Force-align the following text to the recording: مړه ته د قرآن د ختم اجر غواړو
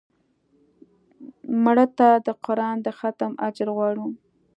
مړه 1.63 1.85
ته 1.97 2.09
د 2.25 2.27
قرآن 2.45 2.75
د 2.85 2.87
ختم 2.99 3.31
اجر 3.47 3.67
غواړو 3.75 4.05